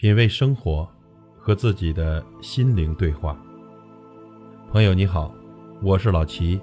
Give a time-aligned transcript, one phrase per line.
[0.00, 0.88] 品味生活，
[1.38, 3.38] 和自己的心灵对话。
[4.72, 5.30] 朋友你好，
[5.82, 6.58] 我是老齐。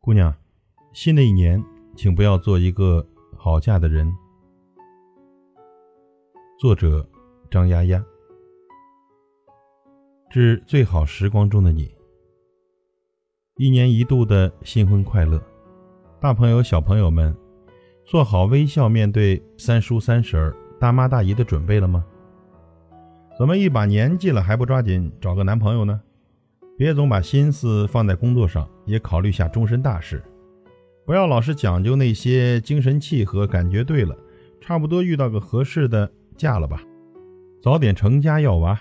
[0.00, 0.32] 姑娘，
[0.92, 1.60] 新的一年，
[1.96, 3.04] 请不要做一个
[3.36, 4.14] 好嫁的人。
[6.56, 7.04] 作者。
[7.54, 8.04] 张丫丫，
[10.28, 11.88] 致最好时光中的你。
[13.58, 15.40] 一年一度的新婚快乐，
[16.20, 17.32] 大朋友小朋友们，
[18.04, 22.04] 做好微笑面对三叔三婶大妈大姨的准备了吗？
[23.38, 26.00] 怎么一把年纪了还不抓紧找个男朋友呢？
[26.76, 30.20] 别总把心思放在工作上，也考虑下终身大事。
[31.06, 34.18] 不要老是讲究那些精神契合，感觉对了，
[34.60, 36.82] 差不多遇到个合适的，嫁了吧。
[37.64, 38.78] 早点成家要娃，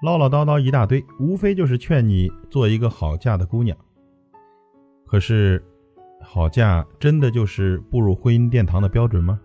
[0.00, 3.76] 唠唠叨叨一大堆，无非就是劝你做一个好嫁的姑娘。
[5.04, 5.60] 可是，
[6.20, 9.40] 好嫁真的就是步入婚姻殿堂的标准吗？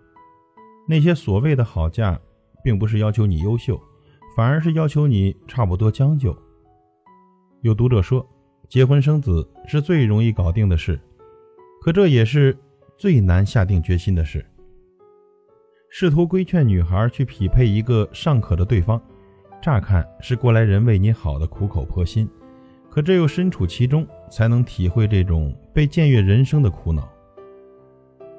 [0.88, 2.22] 那些所谓的好嫁，
[2.64, 3.82] 并不是要求你优秀，
[4.36, 6.38] 反而是要求你差不多将就。
[7.62, 8.24] 有读者说，
[8.70, 11.02] 结婚生子是最容易搞定的事，
[11.82, 12.56] 可这也是
[12.96, 14.46] 最难下定决心的事。
[15.90, 19.02] 试图规劝女孩去匹配一个尚可的对方，
[19.62, 22.28] 乍看是过来人为你好的苦口婆心，
[22.90, 27.08] 可只有身处其中，才能体会这种被僭越人生的苦恼。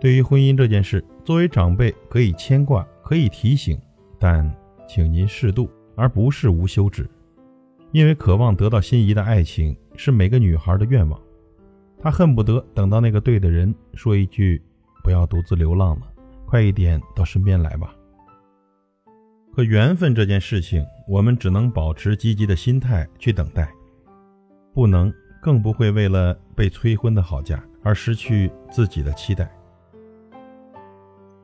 [0.01, 3.81] 对于婚姻这件事，作为长辈可以牵挂，可以提醒，
[4.19, 4.55] 但
[4.87, 7.09] 请您适度，而不是无休止。
[7.91, 11.19] 因为渴望得到心仪的爱情是每个女孩的愿望，
[11.99, 14.63] 她恨不得等到那个对的人说一句
[15.03, 16.03] ：“不要独自流浪了。”
[16.49, 17.95] 快一点到身边来吧。
[19.55, 23.69] 可缘分这件事情，我们只能保持积极的心态去等待，
[24.73, 29.51] 不能，更不会为了被催婚的好价而失去自己的期待。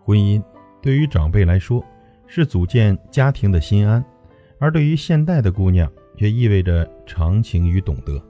[0.03, 0.43] 婚姻
[0.81, 1.85] 对于长辈来说
[2.27, 4.03] 是组建家庭的心安，
[4.59, 8.23] 而对于现代的姑娘却意味着长情与懂得。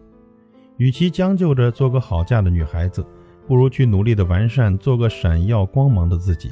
[0.78, 3.06] 与其将就着做个好嫁的女孩子，
[3.46, 6.50] 不如去努力的完善，做个闪耀光芒的自己。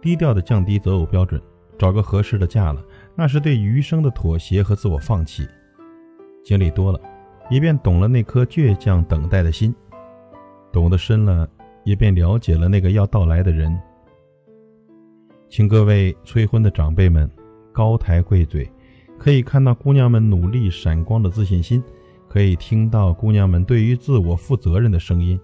[0.00, 1.40] 低调的降低择偶标准，
[1.78, 2.82] 找个合适的嫁了，
[3.14, 5.46] 那是对余生的妥协和自我放弃。
[6.42, 7.00] 经历多了，
[7.50, 9.72] 也便懂了那颗倔强等待的心；
[10.72, 11.48] 懂得深了，
[11.84, 13.78] 也便了解了那个要到来的人。
[15.48, 17.30] 请各位催婚的长辈们
[17.72, 18.70] 高抬贵嘴，
[19.18, 21.82] 可以看到姑娘们努力闪光的自信心，
[22.26, 25.38] 可以听到姑娘们对于自我负责任的声音。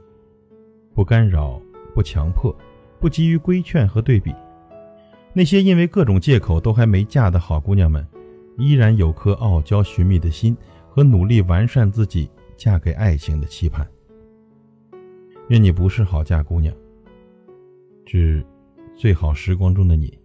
[0.95, 1.61] 不干扰，
[1.95, 2.57] 不强迫，
[2.99, 4.35] 不急于规劝和对比。
[5.39, 8.03] 那些因为各种借口都还没嫁的好姑娘们，
[8.57, 10.57] 依然有颗傲娇寻觅的心
[10.89, 13.87] 和努力完善自己嫁给爱情的期盼。
[15.49, 16.75] 愿你不是好嫁姑娘，
[18.07, 18.43] 致
[18.97, 20.19] 最好时光中的你。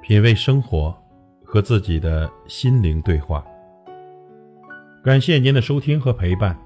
[0.00, 0.96] 品味生活，
[1.44, 3.44] 和自己的心灵对话。
[5.04, 6.58] 感谢您的收听和陪伴。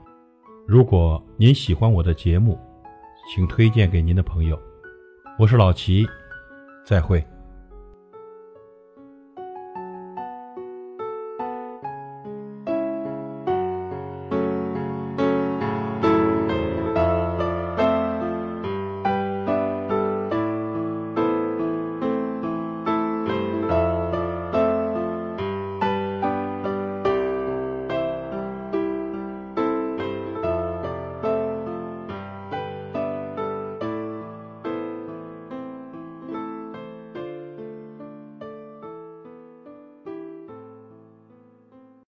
[0.65, 2.57] 如果您喜欢我的节目，
[3.27, 4.61] 请推荐给您的朋友，
[5.39, 6.07] 我是老齐，
[6.85, 7.25] 再会。